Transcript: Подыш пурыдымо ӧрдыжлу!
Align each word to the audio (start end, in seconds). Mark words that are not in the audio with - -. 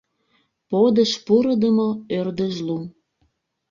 Подыш 0.69 1.11
пурыдымо 1.25 1.89
ӧрдыжлу! 2.17 2.77